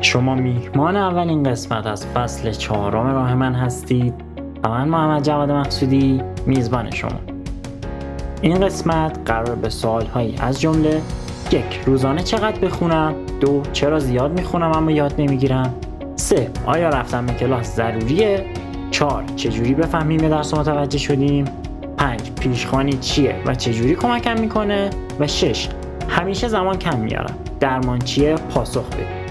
شما 0.00 0.34
میهمان 0.34 0.96
اولین 0.96 1.42
قسمت 1.42 1.86
از 1.86 2.06
فصل 2.06 2.50
چهارم 2.50 3.14
راه 3.14 3.34
من 3.34 3.54
هستید. 3.54 4.14
و 4.64 4.68
من 4.68 4.88
محمد 4.88 5.22
جواد 5.22 5.50
مقصودی 5.50 6.22
میزبان 6.46 6.90
شما. 6.90 7.20
این 8.42 8.60
قسمت 8.60 9.18
قرار 9.26 9.54
به 9.54 9.68
سوال 9.68 10.06
هایی 10.06 10.36
از 10.40 10.60
جمله 10.60 11.00
یک 11.50 11.80
روزانه 11.86 12.22
چقدر 12.22 12.58
بخونم؟ 12.58 13.14
دو 13.40 13.62
چرا 13.72 13.98
زیاد 13.98 14.32
می‌خونم 14.40 14.72
اما 14.72 14.90
یاد 14.90 15.14
نمی‌گیرم؟ 15.18 15.74
سه 16.16 16.50
آیا 16.66 16.88
رفتن 16.88 17.26
به 17.26 17.32
کلاس 17.32 17.76
ضروریه؟ 17.76 18.44
چهار 18.90 19.24
چجوری 19.36 19.74
بفهمیم 19.74 20.20
به 20.20 20.28
درس 20.28 20.54
متوجه 20.54 20.98
شدیم؟ 20.98 21.44
پنج 21.96 22.30
پیشخانی 22.30 22.92
چیه 22.92 23.34
و 23.46 23.54
چجوری 23.54 23.94
کمکم 23.94 24.40
می‌کنه؟ 24.40 24.90
و 25.20 25.26
شش 25.26 25.68
همیشه 26.08 26.48
زمان 26.48 26.78
کم 26.78 26.98
میارم 26.98 27.34
درمان 27.60 27.98
چیه؟ 27.98 28.34
پاسخ 28.34 28.86
بدید. 28.86 29.23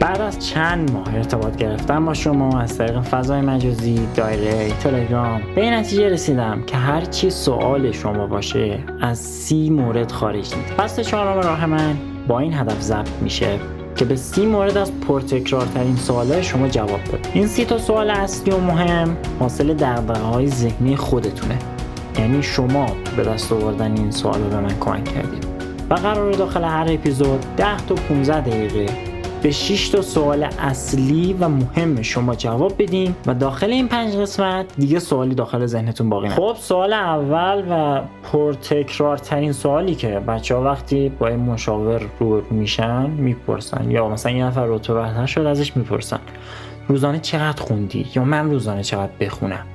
بعد 0.00 0.20
از 0.20 0.46
چند 0.46 0.92
ماه 0.92 1.14
ارتباط 1.14 1.56
گرفتم 1.56 2.04
با 2.04 2.14
شما 2.14 2.60
از 2.60 2.78
طریق 2.78 3.00
فضای 3.00 3.40
مجازی 3.40 4.08
دایره 4.16 4.68
تلگرام 4.70 5.42
به 5.54 5.60
این 5.60 5.72
نتیجه 5.72 6.08
رسیدم 6.08 6.62
که 6.66 6.76
هر 6.76 7.04
چی 7.04 7.30
سوال 7.30 7.92
شما 7.92 8.26
باشه 8.26 8.78
از 9.00 9.18
سی 9.18 9.70
مورد 9.70 10.12
خارج 10.12 10.36
نیست. 10.36 10.72
فصل 10.76 11.02
چهارم 11.02 11.40
راه 11.40 11.66
من 11.66 11.96
با 12.28 12.38
این 12.38 12.54
هدف 12.54 12.80
ضبط 12.80 13.08
میشه 13.22 13.58
که 13.96 14.04
به 14.04 14.16
سی 14.16 14.46
مورد 14.46 14.76
از 14.76 15.00
پرتکرارترین 15.00 15.96
سوالهای 15.96 16.42
شما 16.42 16.68
جواب 16.68 17.00
بده. 17.00 17.30
این 17.34 17.46
سی 17.46 17.64
تا 17.64 17.78
سوال 17.78 18.10
اصلی 18.10 18.52
و 18.52 18.58
مهم 18.58 19.16
حاصل 19.40 19.74
دقدقه 19.74 20.20
های 20.20 20.46
ذهنی 20.46 20.96
خودتونه. 20.96 21.58
یعنی 22.18 22.42
شما 22.42 22.86
به 23.16 23.24
دست 23.24 23.52
آوردن 23.52 23.96
این 23.96 24.10
سوال 24.10 24.42
رو 24.42 24.50
به 24.50 24.60
من 24.60 24.78
کمک 24.80 25.04
کردید. 25.04 25.46
و 25.90 25.94
قرار 25.94 26.32
داخل 26.32 26.64
هر 26.64 26.86
اپیزود 26.90 27.44
10 27.56 27.76
تا 27.76 27.94
15 27.94 28.40
دقیقه 28.40 29.09
به 29.42 29.50
6 29.50 29.88
تا 29.88 30.02
سوال 30.02 30.42
اصلی 30.58 31.36
و 31.40 31.48
مهم 31.48 32.02
شما 32.02 32.34
جواب 32.34 32.82
بدیم 32.82 33.16
و 33.26 33.34
داخل 33.34 33.70
این 33.70 33.88
پنج 33.88 34.14
قسمت 34.16 34.66
دیگه 34.78 34.98
سوالی 34.98 35.34
داخل 35.34 35.66
ذهنتون 35.66 36.10
باقی 36.10 36.28
نمونه 36.28 36.52
خب 36.52 36.56
سوال 36.60 36.92
اول 36.92 37.64
و 37.70 38.00
پرتکرارترین 38.32 39.52
سوالی 39.52 39.94
که 39.94 40.08
بچه 40.08 40.54
ها 40.54 40.62
وقتی 40.62 41.08
با 41.08 41.28
این 41.28 41.38
مشاور 41.38 42.02
رو 42.18 42.42
میشن 42.50 43.10
می‌پرسن. 43.10 43.90
یا 43.90 44.08
مثلا 44.08 44.32
یه 44.32 44.44
نفر 44.44 44.66
رتبه 44.66 44.94
برتر 44.94 45.26
شد 45.26 45.40
ازش 45.40 45.76
می‌پرسن. 45.76 46.20
روزانه 46.88 47.18
چقدر 47.18 47.62
خوندی؟ 47.62 48.06
یا 48.14 48.24
من 48.24 48.50
روزانه 48.50 48.82
چقدر 48.82 49.12
بخونم؟ 49.20 49.66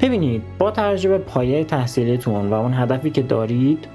ببینید 0.00 0.42
با 0.58 0.70
توجه 0.70 1.08
به 1.08 1.18
پایه 1.18 1.64
تحصیلیتون 1.64 2.50
و 2.50 2.54
اون 2.54 2.74
هدفی 2.74 3.10
که 3.10 3.22
دارید 3.22 3.88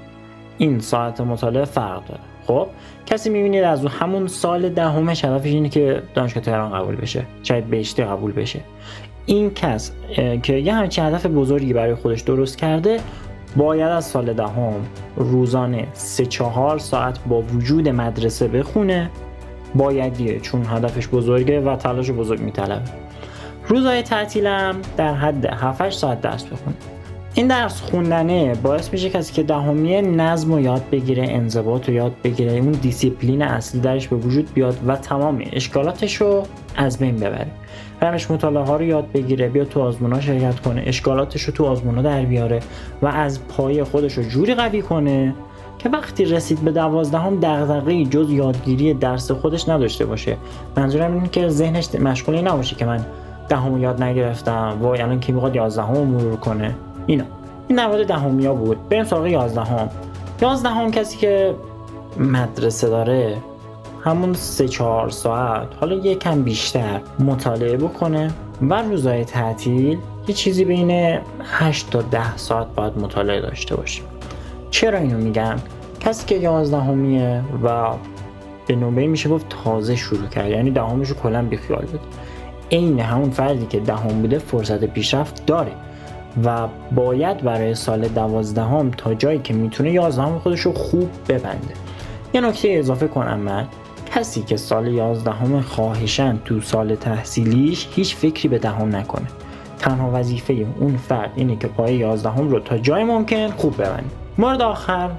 این 0.58 0.80
ساعت 0.80 1.20
مطالعه 1.20 1.64
فرق 1.64 2.06
داره. 2.06 2.29
خب 2.50 2.66
کسی 3.06 3.30
می‌بینید 3.30 3.64
از 3.64 3.86
همون 3.86 4.26
سال 4.26 4.68
دهمش 4.68 5.24
هدفش 5.24 5.46
اینه 5.46 5.68
که 5.68 6.02
دانشگاه 6.14 6.42
تهران 6.42 6.72
قبول 6.72 6.96
بشه 6.96 7.24
شاید 7.42 7.64
بهشتی 7.64 8.04
قبول 8.04 8.32
بشه. 8.32 8.60
این 9.26 9.54
کس 9.54 9.92
که 10.42 10.52
یه 10.52 10.74
همچین 10.74 11.04
هدف 11.04 11.26
بزرگی 11.26 11.72
برای 11.72 11.94
خودش 11.94 12.20
درست 12.20 12.58
کرده 12.58 13.00
باید 13.56 13.88
از 13.88 14.04
سال 14.04 14.32
دهم 14.32 14.74
روزانه 15.16 15.88
سه 15.92 16.26
چهار 16.26 16.78
ساعت 16.78 17.18
با 17.28 17.40
وجود 17.40 17.88
مدرسه 17.88 18.48
بخونه 18.48 19.10
بایدیه 19.74 20.40
چون 20.40 20.64
هدفش 20.66 21.08
بزرگه 21.08 21.60
و 21.60 21.76
تلاش 21.76 22.10
بزرگ 22.10 22.40
میطلبه. 22.40 22.90
روزهای 23.68 24.02
تعطیلم 24.02 24.76
در 24.96 25.14
حد 25.14 25.46
7 25.46 25.90
ساعت 25.90 26.20
درس 26.20 26.44
بخونه. 26.44 26.76
این 27.34 27.46
درس 27.46 27.80
خوندنه 27.80 28.54
باعث 28.54 28.92
میشه 28.92 29.10
کسی 29.10 29.32
که 29.32 29.42
دهمیه 29.42 30.00
نظم 30.00 30.52
رو 30.52 30.60
یاد 30.60 30.82
بگیره 30.92 31.26
انضباط 31.28 31.88
رو 31.88 31.94
یاد 31.94 32.12
بگیره 32.24 32.52
اون 32.52 32.72
دیسیپلین 32.72 33.42
اصلی 33.42 33.80
درش 33.80 34.08
به 34.08 34.16
وجود 34.16 34.54
بیاد 34.54 34.76
و 34.86 34.96
تمام 34.96 35.42
اشکالاتش 35.52 36.14
رو 36.14 36.42
از 36.76 36.98
بین 36.98 37.16
ببره. 37.16 37.46
همش 38.02 38.30
مطالعه 38.30 38.64
ها 38.64 38.76
رو 38.76 38.84
یاد 38.84 39.12
بگیره 39.12 39.48
بیاد 39.48 39.68
تو 39.68 39.80
آزمون 39.80 40.20
شرکت 40.20 40.60
کنه 40.60 40.82
اشکالاتش 40.86 41.42
رو 41.42 41.52
تو 41.52 41.64
آزمون 41.64 42.02
در 42.02 42.22
بیاره 42.22 42.60
و 43.02 43.06
از 43.06 43.48
پای 43.48 43.84
خودش 43.84 44.12
رو 44.12 44.22
جوری 44.22 44.54
قوی 44.54 44.82
کنه 44.82 45.34
که 45.78 45.88
وقتی 45.88 46.24
رسید 46.24 46.60
به 46.60 46.72
دوازدهم 46.72 47.40
دغدغه 47.40 48.04
جز 48.04 48.30
یادگیری 48.30 48.94
درس 48.94 49.30
خودش 49.30 49.68
نداشته 49.68 50.06
باشه. 50.06 50.36
منظورم 50.76 51.14
اینه 51.14 51.28
که 51.28 51.48
ذهنش 51.48 51.94
مشغول 51.94 52.40
نباشه 52.40 52.76
که 52.76 52.84
من 52.84 53.06
دهم 53.48 53.82
یاد 53.82 54.02
نگرفتم 54.02 54.78
و 54.82 54.86
الان 54.86 55.20
کی 55.20 55.32
می‌خواد 55.32 55.56
یازدهم 55.56 56.06
مرور 56.06 56.36
کنه. 56.36 56.74
اینا. 57.10 57.24
این 57.68 57.78
نماد 57.78 58.06
دهمیا 58.06 58.54
بود. 58.54 58.88
بریم 58.88 59.04
سراغ 59.04 59.26
یازدهم. 59.26 59.88
یازدهم 60.42 60.90
کسی 60.90 61.18
که 61.18 61.54
مدرسه 62.18 62.88
داره 62.88 63.36
همون 64.04 64.34
سه 64.34 64.68
چهار 64.68 65.10
ساعت 65.10 65.68
حالا 65.80 65.96
یکم 65.96 66.42
بیشتر 66.42 67.00
مطالعه 67.18 67.76
بکنه 67.76 68.30
و 68.62 68.82
روزهای 68.82 69.24
تعطیل 69.24 69.98
یه 70.28 70.34
چیزی 70.34 70.64
بین 70.64 71.18
8 71.42 71.90
تا 71.90 72.02
10 72.02 72.36
ساعت 72.36 72.66
باید 72.76 72.98
مطالعه 72.98 73.40
داشته 73.40 73.76
باشه 73.76 74.02
چرا 74.70 74.98
اینو 74.98 75.18
میگم؟ 75.18 75.56
کسی 76.00 76.26
که 76.26 76.36
یازدهمیه 76.36 77.42
و 77.64 77.90
به 78.66 78.76
نوبه 78.76 79.06
میشه 79.06 79.28
گفت 79.28 79.46
تازه 79.64 79.96
شروع 79.96 80.28
کرد. 80.28 80.50
یعنی 80.50 80.70
دهمش 80.70 81.08
رو 81.08 81.14
کلا 81.14 81.42
بیخیال 81.42 81.84
بود. 81.84 82.00
عین 82.72 83.00
همون 83.00 83.30
فردی 83.30 83.66
که 83.66 83.80
دهم 83.80 84.22
بوده 84.22 84.38
فرصت 84.38 84.84
پیشرفت 84.84 85.46
داره. 85.46 85.72
و 86.44 86.68
باید 86.92 87.42
برای 87.42 87.74
سال 87.74 88.08
دوازدهم 88.08 88.90
تا 88.90 89.14
جایی 89.14 89.38
که 89.38 89.54
می‌تونه 89.54 89.92
یازدهم 89.92 90.38
خودش 90.38 90.60
رو 90.60 90.72
خوب 90.72 91.08
ببنده. 91.28 91.74
یه 92.34 92.40
نکته 92.40 92.68
اضافه 92.68 93.08
کنم 93.08 93.38
من. 93.38 93.66
کسی 94.14 94.42
که 94.42 94.56
سال 94.56 94.86
یازدهم 94.86 95.60
خواهشن 95.60 96.38
تو 96.44 96.60
سال 96.60 96.94
تحصیلیش 96.94 97.88
هیچ 97.90 98.16
فکری 98.16 98.48
به 98.48 98.58
دهم 98.58 98.96
نکنه. 98.96 99.26
تنها 99.78 100.10
وظیفه 100.14 100.66
اون 100.80 100.96
فرد 100.96 101.30
اینه 101.36 101.56
که 101.56 101.66
پای 101.66 101.94
یازدهم 101.94 102.48
رو 102.48 102.60
تا 102.60 102.78
جای 102.78 103.04
ممکن 103.04 103.48
خوب 103.48 103.74
ببنده. 103.74 104.04
مورد 104.38 104.62
آخر 104.62 105.10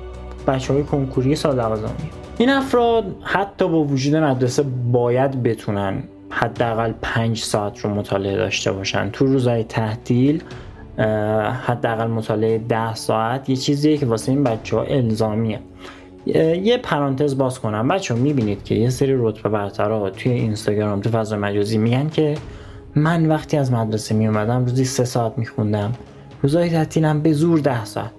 بچه 0.47 0.73
های 0.73 0.83
کنکوری 0.83 1.35
سال 1.35 1.55
دوازدهمی. 1.55 2.09
این 2.38 2.50
افراد 2.50 3.16
حتی 3.23 3.67
با 3.67 3.83
وجود 3.83 4.16
مدرسه 4.16 4.63
باید 4.91 5.44
بتونن 5.44 6.03
حداقل 6.29 6.94
پنج 7.01 7.38
ساعت 7.38 7.79
رو 7.79 7.89
مطالعه 7.89 8.38
داشته 8.38 8.71
باشن. 8.71 9.09
تو 9.09 9.25
روزهای 9.25 9.63
تحتیل 9.63 10.44
حداقل 11.66 12.07
مطالعه 12.07 12.57
ده 12.57 12.95
ساعت 12.95 13.50
یه 13.50 13.56
چیزیه 13.56 13.97
که 13.97 14.06
واسه 14.06 14.31
این 14.31 14.44
بچه 14.44 14.78
ها 14.78 14.84
الزامیه 14.84 15.59
یه 16.25 16.79
پرانتز 16.84 17.38
باز 17.38 17.59
کنم. 17.59 17.88
بچه 17.88 18.13
می‌بینید 18.13 18.63
که 18.63 18.75
یه 18.75 18.89
سری 18.89 19.13
رتبه 19.17 19.50
برترها 19.50 20.09
توی 20.09 20.31
اینستاگرام 20.31 21.01
تو 21.01 21.09
فضا 21.09 21.38
مجازی 21.38 21.78
میگن 21.78 22.09
که 22.09 22.35
من 22.95 23.25
وقتی 23.25 23.57
از 23.57 23.72
مدرسه 23.72 24.16
میومدم 24.16 24.66
روزی 24.66 24.85
سه 24.85 25.06
ساعت 25.06 25.38
میخوندم. 25.38 25.94
روزهای 26.41 26.69
تعطیلم 26.69 27.22
به 27.22 27.33
زور 27.33 27.59
ده 27.59 27.85
ساعت. 27.85 28.12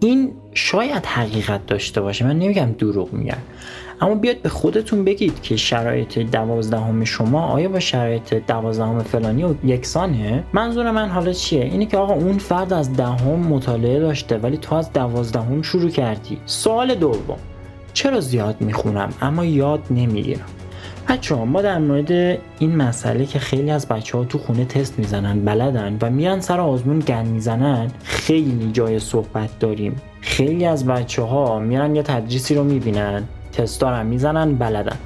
این 0.00 0.32
شاید 0.54 1.06
حقیقت 1.06 1.66
داشته 1.66 2.00
باشه. 2.00 2.24
من 2.24 2.38
نمیگم 2.38 2.72
دروغ 2.78 3.12
میگم 3.12 3.38
اما 4.00 4.14
بیاد 4.14 4.42
به 4.42 4.48
خودتون 4.48 5.04
بگید 5.04 5.42
که 5.42 5.56
شرایط 5.56 6.18
دوازدهم 6.18 7.04
شما 7.04 7.46
آیا 7.46 7.68
با 7.68 7.80
شرایط 7.80 8.34
دوازدهم 8.34 8.98
فلانی 8.98 9.44
و 9.44 9.54
یکسانه؟ 9.64 10.44
منظور 10.52 10.90
من 10.90 11.08
حالا 11.08 11.32
چیه؟ 11.32 11.64
اینه 11.64 11.86
که 11.86 11.96
آقا 11.96 12.14
اون 12.14 12.38
فرد 12.38 12.72
از 12.72 12.96
دهم 12.96 13.38
مطالعه 13.38 14.00
داشته 14.00 14.38
ولی 14.38 14.56
تو 14.56 14.74
از 14.74 14.92
دوازدهم 14.92 15.62
شروع 15.62 15.90
کردی. 15.90 16.38
سوال 16.46 16.94
دوم. 16.94 17.38
چرا 17.92 18.20
زیاد 18.20 18.56
می‌خونم؟ 18.60 19.08
اما 19.22 19.44
یاد 19.44 19.80
نمی‌گیرم. 19.90 20.46
بچه 21.08 21.34
ها 21.34 21.44
ما 21.44 21.62
در 21.62 21.78
مورد 21.78 22.38
این 22.58 22.76
مسئله 22.76 23.26
که 23.26 23.38
خیلی 23.38 23.70
از 23.70 23.88
بچه 23.88 24.18
ها 24.18 24.24
تو 24.24 24.38
خونه 24.38 24.64
تست 24.64 24.98
می‌زنن 24.98 25.44
بلدن 25.44 25.98
و 26.02 26.10
میان 26.10 26.40
سر 26.40 26.60
آزمون 26.60 26.98
گن 26.98 27.26
می‌زنن 27.26 27.90
خیلی 28.02 28.70
جای 28.72 28.98
صحبت 28.98 29.58
داریم. 29.58 29.96
خیلی 30.20 30.64
از 30.64 30.86
بچه 30.86 31.22
ها 31.22 31.58
میرن 31.58 31.96
یه 31.96 32.02
تدریسی 32.02 32.54
رو 32.54 32.64
می‌بینن. 32.64 33.22
تستارم 33.58 34.06
می‌زنن 34.06 34.54
بلدن. 34.54 34.96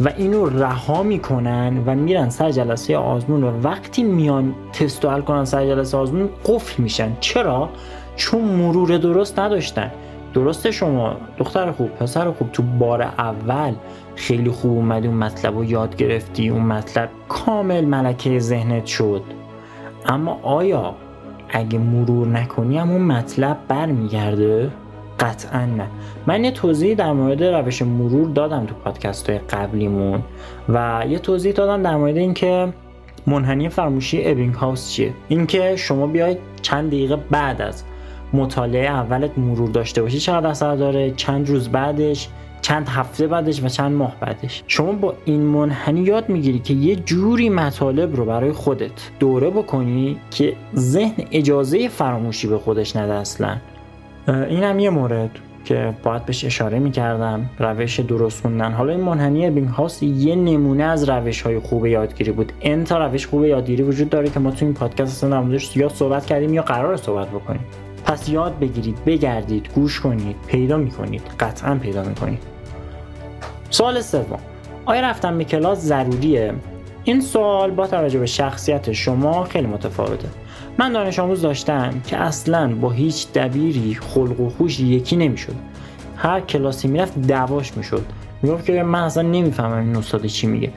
و 0.00 0.08
اینو 0.16 0.46
رها 0.46 1.02
می‌کنن 1.02 1.82
و 1.86 1.94
میرن 1.94 2.30
سر 2.30 2.50
جلسه 2.50 2.96
آزمون 2.96 3.44
و 3.44 3.50
وقتی 3.62 4.02
میان 4.02 4.54
تست 4.72 5.04
حل 5.04 5.20
کنن 5.20 5.44
سر 5.44 5.66
جلسه 5.66 5.96
آزمون 5.96 6.28
قفل 6.44 6.82
میشن. 6.82 7.12
چرا؟ 7.20 7.68
چون 8.16 8.40
مرور 8.40 8.98
درست 8.98 9.38
نداشتن. 9.38 9.90
درسته 10.34 10.70
شما 10.70 11.16
دختر 11.38 11.72
خوب 11.72 11.90
پسر 11.90 12.30
خوب 12.30 12.52
تو 12.52 12.62
بار 12.62 13.02
اول 13.02 13.74
خیلی 14.14 14.50
خوب 14.50 14.70
اومدی 14.70 15.08
اون 15.08 15.16
مطلب 15.16 15.56
رو 15.56 15.64
یاد 15.64 15.96
گرفتی 15.96 16.48
اون 16.48 16.62
مطلب 16.62 17.08
کامل 17.28 17.84
ملکه 17.84 18.38
ذهنت 18.38 18.86
شد. 18.86 19.22
اما 20.06 20.38
آیا 20.42 20.94
اگه 21.48 21.78
مرور 21.78 22.26
نکنی 22.26 22.78
هم 22.78 22.90
اون 22.90 23.02
مطلب 23.02 23.56
برمیگرده؟ 23.68 24.70
قطعا 25.20 25.64
نه. 25.64 25.86
من 26.26 26.44
یه 26.44 26.50
توضیح 26.50 26.94
در 26.94 27.12
مورد 27.12 27.44
روش 27.44 27.82
مرور 27.82 28.28
دادم 28.28 28.66
تو 28.66 28.74
پادکست 28.74 29.30
های 29.30 29.38
قبلیمون 29.38 30.22
و 30.68 31.04
یه 31.08 31.18
توضیح 31.18 31.52
دادم 31.52 31.82
در 31.82 31.96
مورد 31.96 32.16
اینکه 32.16 32.72
منحنی 33.26 33.68
فرموشی 33.68 34.24
ابینگ 34.24 34.54
هاوس 34.54 34.90
چیه. 34.90 35.14
اینکه 35.28 35.76
شما 35.76 36.06
بیاید 36.06 36.38
چند 36.62 36.88
دقیقه 36.88 37.16
بعد 37.16 37.62
از 37.62 37.84
مطالعه 38.32 38.86
اولت 38.86 39.38
مرور 39.38 39.70
داشته 39.70 40.02
باشی 40.02 40.18
چقدر 40.18 40.46
اثر 40.46 40.74
داره 40.76 41.10
چند 41.10 41.48
روز 41.48 41.68
بعدش 41.68 42.28
چند 42.62 42.88
هفته 42.88 43.26
بعدش 43.26 43.62
و 43.62 43.68
چند 43.68 43.92
ماه 43.92 44.16
بعدش. 44.20 44.62
شما 44.66 44.92
با 44.92 45.14
این 45.24 45.40
منحنی 45.40 46.00
یاد 46.00 46.28
می‌گیری 46.28 46.58
که 46.58 46.74
یه 46.74 46.96
جوری 46.96 47.48
مطالب 47.48 48.16
رو 48.16 48.24
برای 48.24 48.52
خودت 48.52 48.90
دوره 49.20 49.50
بکنی 49.50 50.16
که 50.30 50.56
ذهن 50.76 51.24
اجازه 51.32 51.88
فراموشی 51.88 52.48
به 52.48 52.58
خودش 52.58 52.96
نده 52.96 53.12
اصلا. 53.12 53.56
این 54.28 54.62
هم 54.62 54.78
یه 54.78 54.90
مورد 54.90 55.30
که 55.64 55.94
باید 56.02 56.26
بهش 56.26 56.44
اشاره 56.44 56.78
می‌کردم 56.78 57.50
روش 57.58 58.00
درست 58.00 58.42
خوندن. 58.42 58.72
حالا 58.72 58.92
این 58.92 59.00
منحنی 59.00 59.50
بینگ 59.50 59.68
هاست 59.68 60.02
یه 60.02 60.34
نمونه 60.34 60.84
از 60.84 61.08
روش 61.08 61.42
های 61.42 61.58
خوب 61.58 61.86
یادگیری 61.86 62.32
بود. 62.32 62.52
این 62.60 62.84
تا 62.84 63.06
روش 63.06 63.26
خوب 63.26 63.44
یادگیری 63.44 63.82
وجود 63.82 64.10
داره 64.10 64.30
که 64.30 64.40
ما 64.40 64.50
تو 64.50 64.64
این 64.64 64.74
پادکست 64.74 65.24
اصلا 65.24 65.58
یا 65.74 65.88
صحبت 65.88 66.26
کردیم 66.26 66.54
یا 66.54 66.62
قرار 66.62 66.96
صحبت 66.96 67.28
بکنیم. 67.28 67.64
پس 68.04 68.28
یاد 68.28 68.58
بگیرید 68.58 69.04
بگردید 69.04 69.68
گوش 69.74 70.00
کنید 70.00 70.36
پیدا 70.46 70.76
می‌کنید 70.76 71.22
قطعا 71.40 71.74
پیدا 71.74 72.02
می‌کنید. 72.02 72.42
سوال 73.70 74.00
سوم. 74.00 74.38
آیا 74.84 75.00
رفتن 75.00 75.38
به 75.38 75.44
کلاس 75.44 75.78
ضروریه؟ 75.78 76.52
این 77.04 77.20
سوال 77.20 77.70
با 77.70 77.86
توجه 77.86 78.18
به 78.18 78.26
شخصیت 78.26 78.92
شما 78.92 79.44
خیلی 79.44 79.66
متفاوته. 79.66 80.28
من 80.78 80.92
دانش 80.92 81.18
آموز 81.18 81.42
داشتم 81.42 82.00
که 82.06 82.16
اصلا 82.16 82.74
با 82.74 82.90
هیچ 82.90 83.32
دبیری 83.32 83.94
خلق 83.94 84.40
و 84.40 84.48
خوش 84.48 84.80
یکی 84.80 85.16
نمی‌شد. 85.16 85.54
هر 86.16 86.40
کلاسی 86.40 86.88
می‌رفت 86.88 87.20
دعواش 87.20 87.76
می‌شد. 87.76 88.04
می‌گفت 88.42 88.64
که 88.64 88.82
من 88.82 89.02
اصلا 89.02 89.22
نمی‌فهمم 89.22 89.86
این 89.86 89.96
استاد 89.96 90.26
چی 90.26 90.46
میگه. 90.46 90.72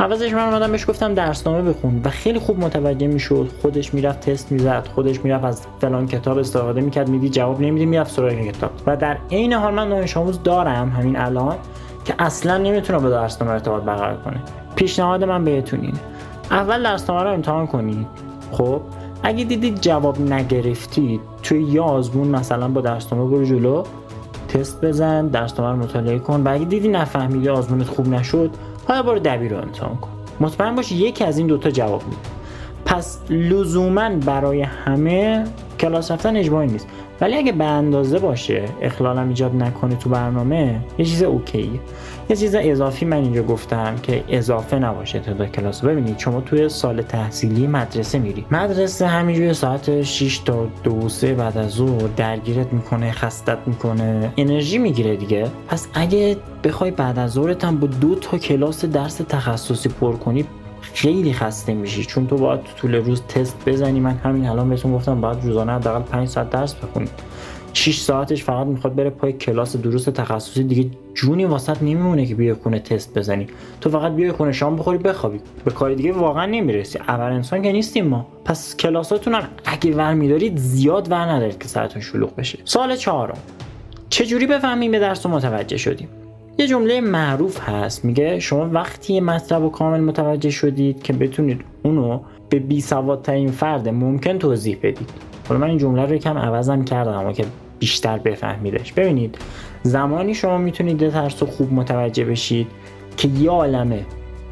عوضش 0.00 0.32
من 0.32 0.48
اومدم 0.48 0.72
بهش 0.72 0.90
گفتم 0.90 1.14
درسنامه 1.14 1.70
بخون 1.70 2.00
و 2.04 2.10
خیلی 2.10 2.38
خوب 2.38 2.60
متوجه 2.60 3.06
می‌شد. 3.06 3.50
خودش 3.62 3.94
می‌رفت 3.94 4.20
تست 4.20 4.52
می‌زد 4.52 4.88
خودش 4.94 5.24
می‌رفت 5.24 5.44
از 5.44 5.66
فلان 5.80 6.06
کتاب 6.06 6.38
استفاده 6.38 6.80
می‌کرد. 6.80 7.08
میدی 7.08 7.28
جواب 7.28 7.60
نمیدی 7.60 7.86
می‌رفت 7.86 8.12
سراغ 8.14 8.32
کتاب. 8.32 8.70
و 8.86 8.96
در 8.96 9.16
عین 9.30 9.52
حال 9.52 9.74
من 9.74 9.88
دانش 9.88 10.16
آموز 10.16 10.42
دارم 10.42 10.90
همین 10.90 11.16
الان 11.16 11.56
که 12.04 12.14
اصلا 12.18 12.58
نمی‌تونه 12.58 12.98
با 12.98 13.10
درسنامه 13.10 13.52
ارتباط 13.52 13.82
برقرار 13.82 14.16
کنه. 14.16 14.40
پیشنهاد 14.76 15.24
من 15.24 15.44
بهتون 15.44 15.80
اینه. 15.80 15.98
اول 16.50 16.82
درسنامه 16.82 17.22
رو 17.22 17.32
امتحان 17.32 17.66
کنید. 17.66 18.06
خب؟ 18.52 18.80
اگه 19.26 19.44
دیدید 19.44 19.80
جواب 19.80 20.20
نگرفتید 20.20 21.20
توی 21.42 21.62
یه 21.62 21.80
آزمون 21.80 22.28
مثلا 22.28 22.68
با 22.68 22.80
درسنامه 22.80 23.30
برو 23.30 23.44
جلو 23.44 23.82
تست 24.48 24.84
بزن 24.84 25.26
درسنامه 25.26 25.70
رو 25.70 25.84
مطالعه 25.84 26.18
کن 26.18 26.40
و 26.40 26.48
اگه 26.48 26.64
دیدی 26.64 26.88
نفهمیدی 26.88 27.48
آزمونت 27.48 27.86
خوب 27.86 28.08
نشد 28.08 28.50
حالا 28.88 29.02
برو 29.02 29.18
دبیر 29.18 29.52
رو 29.52 29.62
امتحان 29.62 29.96
کن. 29.96 30.08
مطمئن 30.40 30.74
باش 30.74 30.92
یکی 30.92 31.24
از 31.24 31.38
این 31.38 31.46
دوتا 31.46 31.70
جواب 31.70 32.02
میده. 32.04 32.16
پس 32.84 33.18
لزوما 33.30 34.10
برای 34.10 34.62
همه 34.62 35.44
کلاس 35.80 36.10
رفتن 36.10 36.36
اجباری 36.36 36.66
نیست. 36.66 36.86
ولی 37.20 37.36
اگه 37.36 37.52
به 37.52 37.64
اندازه 37.64 38.18
باشه 38.18 38.64
اخلالم 38.82 39.28
ایجاد 39.28 39.54
نکنه 39.54 39.96
تو 39.96 40.10
برنامه 40.10 40.80
یه 40.98 41.04
چیز 41.04 41.22
اوکیه. 41.22 41.70
یه 42.30 42.36
چیز 42.36 42.54
اضافی 42.54 43.04
من 43.04 43.16
اینجا 43.16 43.42
گفتم 43.42 43.94
که 44.02 44.24
اضافه 44.28 44.78
نباشه 44.78 45.18
تعداد 45.18 45.52
کلاس. 45.52 45.80
ببینید 45.80 46.18
شما 46.18 46.40
توی 46.40 46.68
سال 46.68 47.02
تحصیلی 47.02 47.66
مدرسه 47.66 48.18
میری. 48.18 48.44
مدرسه 48.50 49.06
همینجوری 49.06 49.54
ساعت 49.54 50.02
6 50.02 50.38
تا 50.38 50.66
2 50.84 51.08
3 51.08 51.34
بعد 51.34 51.58
از 51.58 51.70
ظهر 51.70 52.08
درگیرت 52.16 52.72
می‌کنه 52.72 53.12
خستت 53.12 53.58
می‌کنه 53.66 54.32
انرژی 54.36 54.78
می‌گیره 54.78 55.16
دیگه. 55.16 55.46
پس 55.68 55.88
اگه 55.94 56.36
بخوای 56.64 56.90
بعد 56.90 57.18
از 57.18 57.30
ظهرت 57.32 57.64
هم 57.64 57.80
با 57.80 57.86
دو 57.86 58.14
تا 58.14 58.38
کلاس 58.38 58.84
درس 58.84 59.16
تخصصی 59.16 59.88
پر 59.88 60.16
کنی 60.16 60.44
خیلی 60.80 61.32
خسته 61.32 61.74
میشی. 61.74 62.04
چون 62.04 62.26
تو 62.26 62.36
باید 62.36 62.60
طول 62.76 62.94
روز 62.94 63.22
تست 63.22 63.56
بزنی. 63.66 64.00
من 64.00 64.14
همین 64.14 64.48
الان 64.48 64.68
بهتون 64.68 64.92
گفتم 64.92 65.20
باید 65.20 65.44
روزانه 65.44 65.72
حداقل 65.72 66.02
5 66.02 66.28
ساعت 66.28 66.50
درس 66.50 66.74
بخونید 66.74 67.10
6 67.72 67.98
ساعتش 67.98 68.44
فقط 68.44 68.66
می‌خواد 68.66 68.94
بره 68.94 69.10
پای 69.10 69.32
کلاس 69.32 69.76
دروس 69.76 70.04
تخصصی. 70.04 70.62
دیگه 70.62 70.90
جونی 71.14 71.44
واسط 71.44 71.82
نمیمونه 71.82 72.26
که 72.26 72.34
بیای 72.34 72.54
خونه 72.54 72.78
تست 72.78 73.18
بزنی. 73.18 73.46
تو 73.80 73.90
فقط 73.90 74.12
بیای 74.12 74.32
خونه 74.32 74.52
شام 74.52 74.76
بخوری 74.76 74.98
بخوابی. 74.98 75.40
به 75.64 75.70
کار 75.70 75.94
دیگه 75.94 76.12
واقعا 76.12 76.46
نمی‌رسی. 76.46 76.98
اول 76.98 77.32
انسان 77.32 77.62
که 77.62 77.72
نیستیم 77.72 78.06
ما. 78.06 78.26
پس 78.44 78.76
کلاساتون 78.76 79.34
هم 79.34 79.42
اگه 79.64 79.94
ور 79.94 80.14
میدارید 80.14 80.56
زیاد 80.56 81.10
ور 81.10 81.30
ندارید 81.32 81.58
که 81.58 81.68
سرتون 81.68 82.02
شلوغ 82.02 82.36
بشه. 82.36 82.58
سال 82.64 82.96
چهارم. 82.96 83.38
چجوری 84.08 84.46
بفهمیم 84.46 84.90
به 84.90 84.98
درس 84.98 85.26
متوجه 85.26 85.76
شدیم؟ 85.76 86.08
یه 86.58 86.66
جمله 86.66 87.00
معروف 87.00 87.60
هست. 87.60 88.04
میگه 88.04 88.38
شما 88.38 88.68
وقتی 88.72 89.20
مطلب 89.20 89.62
و 89.62 89.70
کامل 89.70 90.00
متوجه 90.00 90.50
شدید 90.50 91.02
که 91.02 91.12
بتونید 91.12 91.60
اونو 91.82 92.20
به 92.48 92.58
بی 92.58 92.80
سوادترین 92.80 93.50
فرد 93.50 93.88
ممکن 93.88 94.38
توضیح 94.38 94.78
بدید. 94.82 95.10
حالا 95.48 95.60
من 95.60 95.68
این 95.68 95.78
جمله 95.78 96.02
رو 96.02 96.14
یکم 96.14 96.38
عوضم 96.38 96.84
کردم 96.84 97.12
اما 97.12 97.32
که 97.32 97.44
بیشتر 97.78 98.18
بفهمیدش. 98.18 98.92
ببینید 98.92 99.38
زمانی 99.82 100.34
شما 100.34 100.58
می‌تونید 100.58 100.98
درس 101.10 101.42
رو 101.42 101.48
خوب 101.48 101.72
متوجه 101.72 102.24
بشید 102.24 102.66
که 103.16 103.28
یه 103.28 103.50
عالمه 103.50 104.04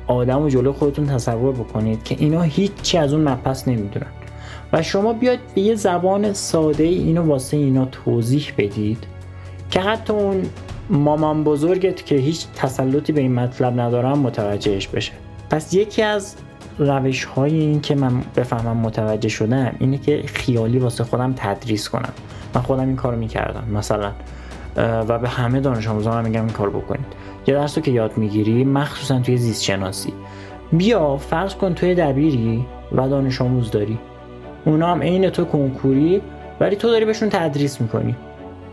آدم 0.07 0.43
و 0.43 0.49
جلو 0.49 0.73
خودتون 0.73 1.07
تصور 1.07 1.53
بکنید 1.53 2.05
که 2.05 2.17
اینا 2.19 2.43
هیچی 2.43 2.99
از 2.99 3.13
اون 3.13 3.29
مپس 3.29 3.69
نمی‌دونن. 3.69 4.13
و 4.73 4.83
شما 4.83 5.13
بیاید 5.13 5.41
به 5.55 5.61
یه 5.61 5.75
زبان 5.75 6.33
ساده 6.33 6.85
ای 6.85 6.95
اینو 6.95 7.23
واسه 7.23 7.57
اینا 7.57 7.85
توضیح 7.85 8.53
بدید 8.59 8.99
که 9.71 9.81
حتی 9.81 10.13
اون 10.13 10.43
مامان 10.91 11.45
بزرگت 11.45 12.07
که 12.07 12.15
هیچ 12.15 12.47
تسلطی 12.57 13.13
به 13.13 13.21
این 13.21 13.35
مطلب 13.35 13.81
ندارم 13.81 14.19
متوجهش 14.19 14.87
بشه. 14.89 15.13
پس 15.51 15.75
یکی 15.75 16.03
از 16.03 16.37
روش 16.79 17.25
های 17.25 17.61
این 17.61 17.81
که 17.81 17.95
من 17.95 18.23
بفهمم 18.37 18.77
متوجه 18.77 19.29
شدم 19.29 19.77
اینه 19.79 19.99
که 19.99 20.23
خیالی 20.27 20.79
واسه 20.79 21.05
خودم 21.05 21.35
تدریس 21.37 21.89
کنم. 21.89 22.13
من 22.55 22.63
خودم 22.63 22.87
این 22.87 22.97
کارو 22.97 23.17
می‌کردم 23.17 23.65
مثلا 23.73 24.13
و 24.77 25.19
به 25.19 25.29
همه 25.29 25.61
دانش 25.61 25.89
آموزان 25.89 26.25
میگم 26.25 26.41
این 26.41 26.53
کار 26.53 26.71
بکنید. 26.71 27.07
یه 27.47 27.55
درس 27.55 27.79
که 27.79 27.91
یاد 27.91 28.19
می‌گیری 28.19 28.65
مخصوصا 28.65 29.19
توی 29.19 29.37
زیست 29.37 29.63
شناسی 29.63 30.13
بیا 30.73 31.17
فرض 31.17 31.55
کن 31.55 31.75
توی 31.75 31.95
دبیری 31.95 32.67
و 32.93 33.09
دانش 33.09 33.41
آموز 33.41 33.71
داری. 33.71 33.99
اونا 34.65 34.93
هم 34.93 35.03
عین 35.03 35.31
تو 35.31 35.45
کنکوری 35.45 36.23
ولی 36.61 36.77
تو 36.77 36.89
داری 36.89 37.05
بهشون 37.05 37.29
تدریس 37.29 37.81
می‌کنی. 37.81 38.17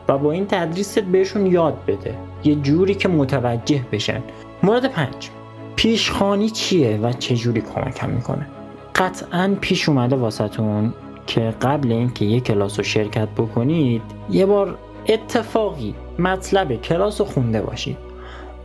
و 0.08 0.18
با 0.18 0.32
این 0.32 0.46
تدریست 0.48 1.00
بهشون 1.00 1.46
یاد 1.46 1.78
بده. 1.88 2.16
یه 2.44 2.56
جوری 2.56 2.96
که 2.96 3.10
متوجه 3.10 3.82
بشن. 3.92 4.22
مورد 4.64 4.86
پنج. 4.86 5.30
پیشخانی 5.76 6.50
چیه 6.50 6.98
و 6.98 7.12
چه 7.12 7.36
جوری 7.36 7.62
کمکم 7.76 8.10
می‌کنه؟ 8.10 8.48
قطعا 8.96 9.56
پیش 9.62 9.90
اومده 9.90 10.16
واسهتون 10.16 10.94
که 11.28 11.54
قبل 11.62 11.92
اینکه 11.92 12.26
یه 12.26 12.40
کلاس 12.40 12.80
رو 12.80 12.84
شرکت 12.84 13.28
بکنید 13.28 14.02
یه 14.30 14.46
بار 14.46 14.78
اتفاقی 15.10 15.96
مطلب 16.20 16.82
کلاس 16.82 17.22
رو 17.22 17.28
خونده 17.28 17.62
باشید. 17.62 17.98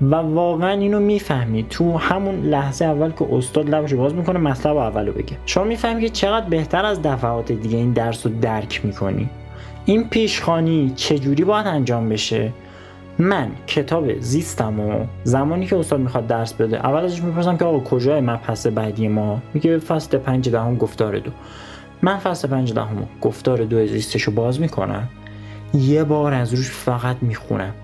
و 0.01 0.15
واقعا 0.15 0.71
اینو 0.71 1.01
می‌فهمید. 1.01 1.69
تو 1.69 1.99
همون 1.99 2.43
لحظه 2.43 2.85
اول 2.85 3.11
که 3.11 3.27
استاد 3.33 3.71
لبش 3.71 3.95
باز 3.95 4.15
می‌کنه 4.15 4.39
مطلب 4.39 4.77
اولو 4.77 5.13
بگه. 5.13 5.37
شما 5.47 5.65
می‌فهمید 5.65 6.03
که 6.03 6.09
چقدر 6.09 6.49
بهتر 6.49 6.85
از 6.85 7.03
دفعات 7.03 7.53
دیگه 7.53 7.77
این 7.77 7.93
درس 7.93 8.27
رو 8.27 8.33
درک 8.41 8.85
می‌کنی. 8.85 9.29
این 9.89 10.09
پیشخانی 10.09 10.93
چجوری 10.97 11.45
باید 11.45 11.67
انجام 11.67 12.09
بشه؟ 12.09 12.53
من 13.19 13.51
کتاب 13.67 14.21
زیستم 14.21 14.81
و 14.81 15.07
زمانی 15.25 15.67
که 15.67 15.77
استاد 15.77 16.01
می‌خواد 16.01 16.27
درس 16.27 16.53
بده 16.53 16.87
اول 16.87 17.05
ازش 17.05 17.23
می‌پرسم 17.23 17.57
که 17.57 17.65
آقا 17.65 17.81
کجای 17.81 18.21
مبحث 18.21 18.67
بعدی 18.67 19.09
ما؟ 19.09 19.43
میگه 19.55 19.79
فصل 19.79 20.19
پنج 20.19 20.49
دهم 20.49 20.77
گفتار 20.77 21.19
دو. 21.19 21.31
من 22.03 22.17
فصل 22.17 22.49
پنج 22.49 22.73
دهم 22.73 23.07
گفتار 23.21 23.65
دو 23.65 23.87
زیستشو 23.87 24.31
باز 24.31 24.61
می‌کنم 24.61 25.09
یه 25.75 26.05
بار 26.05 26.35
از 26.35 26.55
روش 26.55 26.71
فقط 26.71 27.17
می‌خونم. 27.21 27.75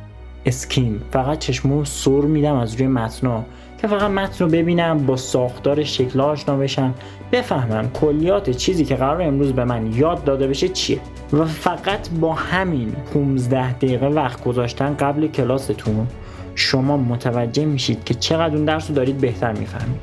اسکیم 0.46 1.02
فقط 1.10 1.38
چشمو 1.38 1.84
سر 1.84 2.10
میدم 2.10 2.54
از 2.54 2.74
روی 2.74 2.86
متنا 2.86 3.44
که 3.80 3.88
فقط 3.88 4.10
متن 4.10 4.44
رو 4.44 4.50
ببینم 4.50 5.06
با 5.06 5.16
ساختار 5.16 5.84
شکل 5.84 6.20
آشنا 6.20 6.56
بشم 6.56 6.94
بفهمم 7.32 7.90
کلیات 7.90 8.50
چیزی 8.50 8.84
که 8.84 8.96
قرار 8.96 9.22
امروز 9.22 9.52
به 9.52 9.64
من 9.64 9.92
یاد 9.92 10.24
داده 10.24 10.46
بشه 10.46 10.68
چیه. 10.68 11.00
و 11.32 11.44
فقط 11.44 12.08
با 12.10 12.32
همین 12.32 12.92
15 13.14 13.72
دقیقه 13.72 14.06
وقت 14.06 14.44
گذاشتن 14.44 14.96
قبل 14.96 15.26
کلاستون 15.26 16.06
شما 16.54 16.96
متوجه 16.96 17.64
میشید 17.64 18.04
که 18.04 18.14
چقدر 18.14 18.56
اون 18.56 18.64
درس 18.64 18.88
رو 18.88 18.94
دارید 18.94 19.18
بهتر 19.18 19.52
می‌فهمید. 19.52 20.00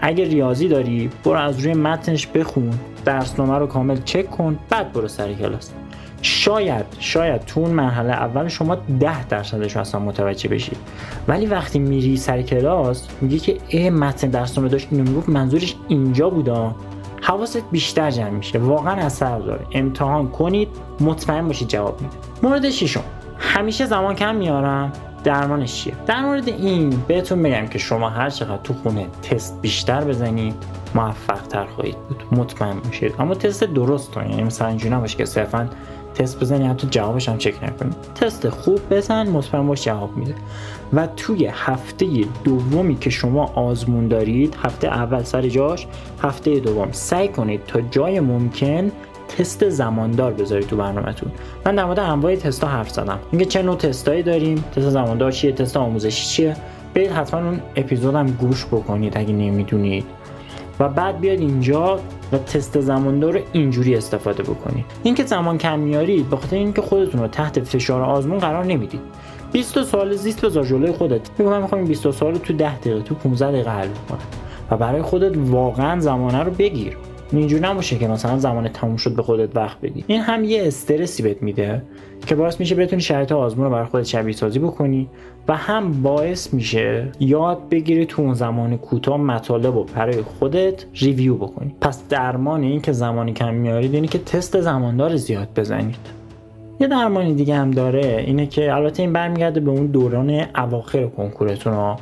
اگر 0.00 0.24
ریاضی 0.24 0.68
داری 0.68 1.10
برو 1.24 1.38
از 1.38 1.60
روی 1.60 1.74
متنش 1.74 2.26
بخون 2.26 2.70
درسنامه 3.04 3.58
رو 3.58 3.66
کامل 3.66 3.96
چک 4.04 4.30
کن 4.30 4.58
بعد 4.70 4.92
برو 4.92 5.08
سر 5.08 5.32
کلاس. 5.32 5.70
شاید 6.22 6.84
شاید 6.98 7.44
تو 7.44 7.60
اون 7.60 7.70
مرحله 7.70 8.12
اول 8.12 8.48
شما 8.48 8.74
ده 8.74 9.24
درصدش 9.24 9.74
رو 9.74 9.80
اصلا 9.80 10.00
متوجه 10.00 10.48
بشید. 10.48 10.76
ولی 11.28 11.46
وقتی 11.46 11.78
میری 11.78 12.16
سر 12.16 12.42
کلاس 12.42 13.08
میگی 13.20 13.38
که 13.38 13.56
ای 13.68 13.90
متن 13.90 14.28
درسنامه 14.28 14.68
داشت 14.68 14.88
اینو 14.90 15.10
می‌گفت 15.10 15.28
منظورش 15.28 15.74
اینجا 15.88 16.30
بودا. 16.30 16.74
حواست 17.22 17.70
بیشتر 17.70 18.10
جمع 18.10 18.30
میشه. 18.30 18.58
واقعا 18.58 18.92
اثر 18.94 19.38
داره. 19.38 19.66
امتحان 19.72 20.28
کنید 20.28 20.68
مطمئن 21.00 21.46
باشید 21.46 21.68
جواب 21.68 22.00
میده. 22.00 22.16
مورد 22.42 22.70
ششم. 22.70 23.04
همیشه 23.38 23.86
زمان 23.86 24.14
کم 24.14 24.34
میارم. 24.34 24.92
درمانش 25.24 25.74
چیه؟ 25.74 25.94
در 26.06 26.20
مورد 26.20 26.48
این 26.48 27.02
بهتون 27.08 27.38
میگم 27.38 27.66
که 27.66 27.78
شما 27.78 28.08
هر 28.10 28.30
چقدر 28.30 28.62
تو 28.62 28.74
خونه 28.74 29.06
تست 29.22 29.60
بیشتر 29.62 30.04
بزنید 30.04 30.54
موفق 30.94 31.42
تر 31.42 31.66
خواهید 31.66 31.96
بود. 31.96 32.22
مطمئن 32.32 32.80
باشید. 32.80 33.14
اما 33.18 33.34
تست 33.34 33.64
درست 33.64 34.16
یعنی 34.16 34.42
مثلا 34.42 34.68
اینجوری 34.68 34.94
نباشه 34.94 35.16
که 35.16 35.24
صرفا 35.24 35.70
تست 36.14 36.40
بزنی 36.40 36.66
حتی 36.66 36.88
جوابش 36.90 37.28
هم 37.28 37.38
چک 37.38 37.64
نکنی. 37.64 37.90
تست 38.14 38.48
خوب 38.48 38.80
بزن 38.90 39.28
مطمئن 39.28 39.66
باش 39.66 39.84
جواب 39.84 40.16
میده. 40.16 40.34
و 40.92 41.06
توی 41.16 41.46
هفته 41.52 42.06
دومی 42.44 42.96
که 42.96 43.10
شما 43.10 43.44
آزمون 43.54 44.08
دارید 44.08 44.56
هفته 44.62 44.88
اول 44.88 45.22
سر 45.22 45.48
جاش 45.48 45.86
هفته 46.22 46.60
دوم 46.60 46.88
سعی 46.92 47.28
کنید 47.28 47.64
تا 47.66 47.80
جای 47.80 48.20
ممکن 48.20 48.92
تست 49.28 49.68
زماندار 49.68 50.32
بذارید 50.32 50.66
تو 50.66 50.76
برنامهتون. 50.76 51.32
من 51.66 51.74
در 51.74 51.84
مورد 51.84 51.98
انواع 51.98 52.36
تست 52.36 52.64
ها 52.64 52.70
حرف 52.70 52.90
زدم. 52.90 53.18
اینکه 53.32 53.44
چه 53.44 53.62
نوع 53.62 53.76
تستایی 53.76 54.22
داریم 54.22 54.64
تست 54.76 54.90
زماندار 54.90 55.32
چیه 55.32 55.52
تست 55.52 55.76
آموزشی 55.76 56.26
چیه؟ 56.26 56.56
برید 56.94 57.10
حتما 57.10 57.40
اون 57.40 57.60
اپیزودم 57.76 58.26
گوش 58.26 58.66
بکنید 58.66 59.18
اگه 59.18 59.32
نمی‌دونید. 59.32 60.04
و 60.80 60.88
بعد 60.88 61.20
بیاد 61.20 61.38
اینجا 61.38 62.00
و 62.32 62.38
تست 62.38 62.80
زماندار 62.80 63.32
رو 63.32 63.40
اینجوری 63.52 63.94
استفاده 63.96 64.42
بکنید 64.42 64.84
اینکه 65.02 65.24
زمان 65.24 65.58
کم 65.58 65.78
میارید 65.78 66.30
به 66.30 66.36
خاطر 66.36 66.56
اینکه 66.56 66.82
خودتون 66.82 67.20
رو 67.20 67.28
تحت 67.28 67.60
فشار 67.60 68.02
آزمون 68.02 68.38
قرار 68.38 68.64
نمی‌دید. 68.64 69.00
20 69.52 69.82
سال 69.82 70.12
زیست 70.14 70.44
بذار 70.44 70.64
جلوی 70.64 70.92
خودت. 70.92 71.20
میگم 71.38 71.50
من 71.50 71.62
می‌خوام 71.62 71.84
20 71.84 72.10
سال 72.10 72.34
تو 72.38 72.52
10 72.52 72.78
دقیقه 72.78 73.00
تو 73.00 73.14
15 73.14 73.52
دقیقه 73.52 73.70
حل 73.70 73.88
کنم 74.08 74.18
و 74.70 74.76
برای 74.76 75.02
خودت 75.02 75.32
واقعا 75.36 76.00
زمانه 76.00 76.42
رو 76.42 76.50
بگیر. 76.50 76.96
اینجوری 77.32 77.62
نباشه 77.62 77.98
که 77.98 78.08
مثلا 78.08 78.38
زمان 78.38 78.68
تموم 78.68 78.96
شد 78.96 79.14
به 79.14 79.22
خودت 79.22 79.56
وقت 79.56 79.80
بدی. 79.80 80.04
این 80.06 80.20
هم 80.20 80.44
یه 80.44 80.66
استرسی 80.66 81.22
بهت 81.22 81.42
میده 81.42 81.82
که 82.26 82.34
باعث 82.34 82.60
میشه 82.60 82.74
بتونی 82.74 83.02
شرایط 83.02 83.32
آزمون 83.32 83.64
رو 83.64 83.72
برای 83.72 83.86
خودت 83.86 84.06
شبیه 84.06 84.34
سازی 84.34 84.58
بکنی 84.58 85.08
و 85.48 85.56
هم 85.56 86.02
باعث 86.02 86.54
میشه 86.54 87.12
یاد 87.20 87.68
بگیری 87.68 88.06
تو 88.06 88.22
اون 88.22 88.34
زمان 88.34 88.76
کوتاه 88.76 89.16
مطالب 89.16 89.74
رو 89.74 89.84
برای 89.84 90.22
خودت 90.22 90.84
ریویو 90.94 91.34
بکنی. 91.34 91.74
پس 91.80 92.08
درمان 92.08 92.62
این 92.62 92.80
که 92.80 92.92
زمانی 92.92 93.32
کم 93.32 93.54
میارید 93.54 93.94
اینه 93.94 94.06
که 94.06 94.18
تست 94.18 94.60
زماندار 94.60 95.16
زیاد 95.16 95.48
بزنید. 95.56 96.18
یه 96.80 96.86
درمانی 96.86 97.34
دیگه 97.34 97.54
هم 97.54 97.70
داره 97.70 98.24
اینه 98.26 98.46
که 98.46 98.74
البته 98.74 99.02
این 99.02 99.12
برمیگرده 99.12 99.60
به 99.60 99.70
اون 99.70 99.86
دوران 99.86 100.46
اواخر 100.56 101.06
کنکورتون 101.06 101.72
ها 101.72 101.96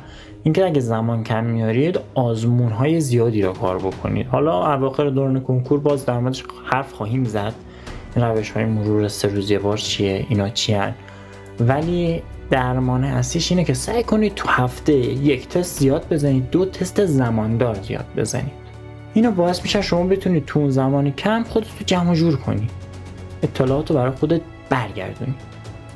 اینکه 0.47 0.65
اگه 0.65 0.79
زمان 0.79 1.23
کم 1.23 1.43
میارید 1.43 1.99
آزمون 2.15 2.71
های 2.71 3.01
زیادی 3.01 3.41
را 3.41 3.53
کار 3.53 3.77
بکنید. 3.77 4.27
حالا 4.27 4.73
اواخر 4.73 5.09
دوران 5.09 5.39
کنکور 5.39 5.79
باز 5.79 6.05
در 6.05 6.19
موردش 6.19 6.43
حرف 6.65 6.93
خواهیم 6.93 7.23
زد. 7.23 7.53
روش 8.15 8.51
های 8.51 8.65
مرور 8.65 9.07
سه 9.07 9.27
روزی 9.27 9.57
بار 9.57 9.77
چیه؟ 9.77 10.25
اینا 10.29 10.49
چیه 10.49 10.93
ولی 11.59 12.21
درمان 12.49 13.03
اصلیش 13.03 13.51
اینه 13.51 13.63
که 13.63 13.73
سعی 13.73 14.03
کنید 14.03 14.35
تو 14.35 14.49
هفته 14.49 14.93
یک 14.93 15.47
تست 15.47 15.79
زیاد 15.79 16.05
بزنید 16.11 16.49
دو 16.49 16.65
تست 16.65 17.05
زماندار 17.05 17.75
زیاد 17.75 18.05
بزنید. 18.17 18.53
اینو 19.13 19.31
باعث 19.31 19.61
میشه 19.61 19.81
شما 19.81 20.03
بتونید 20.03 20.45
تو 20.45 20.59
اون 20.59 20.69
زمان 20.69 21.11
کم 21.11 21.43
خودت 21.43 21.67
رو 21.67 21.85
جمع 21.85 22.13
جور 22.13 22.35
کنی. 22.35 22.67
اطلاعات 23.43 23.89
رو 23.89 23.95
برای 23.95 24.11
خودت 24.11 24.41
برگردونی. 24.69 25.35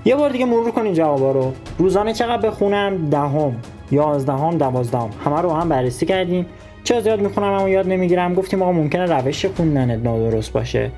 یه 0.05 0.15
بار 0.15 0.29
دیگه 0.29 0.45
مرور 0.45 0.71
کنید 0.71 0.93
جوابا 0.93 1.31
رو. 1.31 1.53
روزانه 1.77 2.13
چقدر 2.13 2.49
بخونم؟ 2.49 3.09
دهم. 3.09 3.55
یازدهم 3.91 4.57
دوازدهم. 4.57 5.09
همه 5.25 5.41
رو 5.41 5.51
هم 5.53 5.69
بررسی 5.69 6.05
کردیم. 6.05 6.45
چه 6.83 7.01
زیاد 7.01 7.21
می‌خونم 7.21 7.47
اما 7.47 7.69
یاد 7.69 7.87
نمی‌گیرم. 7.87 8.33
گفتیم 8.33 8.61
آقا 8.61 8.71
ممکنه 8.71 9.05
روش 9.05 9.45
خوندن 9.45 9.95
نادرست 9.95 10.53
باشه. 10.53 10.91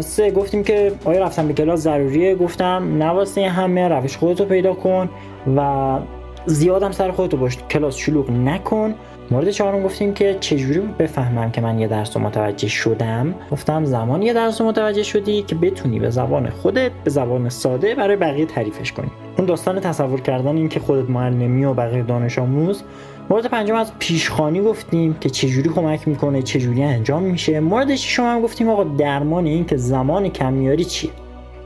سه 0.00 0.30
گفتیم 0.30 0.62
که 0.62 0.92
آیا 1.04 1.24
رفتن 1.24 1.48
به 1.48 1.54
کلاس 1.54 1.80
ضروریه؟ 1.80 2.34
گفتم 2.34 3.02
نواسه 3.02 3.48
همه 3.48 3.88
روش 3.88 4.16
خودتو 4.16 4.44
پیدا 4.44 4.74
کن 4.74 5.08
و 5.56 5.98
زیادم 6.46 6.92
سر 6.92 7.10
خودتو 7.10 7.36
باش. 7.36 7.56
کلاس 7.70 7.96
شلوغ 7.96 8.30
نکن. 8.30 8.94
مورد 9.30 9.50
چهارم 9.50 9.82
گفتیم 9.82 10.14
که 10.14 10.36
چجوری 10.40 10.80
بفهمم 10.80 11.50
که 11.50 11.60
من 11.60 11.78
یه 11.78 11.88
درس 11.88 12.16
رو 12.16 12.22
متوجه 12.22 12.68
شدم؟ 12.68 13.34
گفتم 13.50 13.84
زمان 13.84 14.22
یه 14.22 14.32
درس 14.32 14.60
رو 14.60 14.66
متوجه 14.66 15.02
شدی 15.02 15.42
که 15.42 15.54
بتونی 15.54 15.98
به 15.98 16.10
زبان 16.10 16.50
خودت 16.50 16.90
به 17.04 17.10
زبان 17.10 17.48
ساده 17.48 17.94
برای 17.94 18.16
بقیه 18.16 18.46
تعریفش 18.46 18.92
کنی. 18.92 19.10
اون 19.38 19.46
داستان 19.46 19.80
تصور 19.80 20.20
کردن 20.20 20.56
این 20.56 20.68
که 20.68 20.80
خودت 20.80 21.10
معلمی 21.10 21.64
و 21.64 21.74
بقیه 21.74 22.02
دانش 22.02 22.38
آموز 22.38 22.82
مورد 23.30 23.46
پنجم 23.46 23.74
از 23.74 23.92
پیشخانی 23.98 24.60
گفتیم 24.60 25.16
که 25.20 25.30
چجوری 25.30 25.68
کمک 25.68 26.08
می‌کنه 26.08 26.42
چجوری 26.42 26.82
انجام 26.82 27.22
میشه. 27.22 27.60
مورد 27.60 27.94
شما 27.94 28.32
هم 28.32 28.42
گفتیم 28.42 28.68
آقا 28.68 28.84
درمان 28.84 29.46
این 29.46 29.64
که 29.64 29.76
زمان 29.76 30.28
کم 30.28 30.52
میاری 30.52 30.84
چیه؟ 30.84 31.10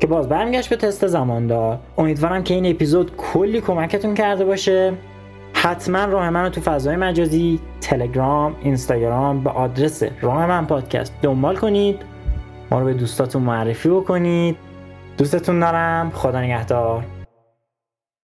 که 0.01 0.07
باز 0.07 0.29
برمیگشت 0.29 0.69
به 0.69 0.77
تست 0.77 1.07
زمان 1.07 1.47
دار 1.47 1.79
امیدوارم 1.99 2.45
که 2.45 2.55
این 2.55 2.67
اپیزود 2.67 3.17
کلی 3.17 3.61
کمکتون 3.61 4.15
کرده 4.15 4.45
باشه. 4.45 4.93
حتما 5.63 6.05
راه 6.05 6.31
من 6.31 6.43
رو 6.43 6.49
تو 6.49 6.61
فضای 6.61 6.97
مجازی 6.97 7.61
تلگرام 7.81 8.57
اینستاگرام 8.63 9.45
به 9.45 9.51
آدرس 9.51 10.03
راه 10.21 10.47
من 10.47 10.67
پادکست 10.67 11.13
دنبال 11.23 11.57
کنید. 11.57 12.03
ما 12.71 12.81
رو 12.81 12.85
به 12.85 12.95
دوستاتون 12.95 13.43
معرفی 13.43 13.89
بکنید. 13.89 14.57
دوستتون 15.19 15.61
دارم. 15.61 16.11
خدا 16.15 16.41
نگهدار. 16.41 17.05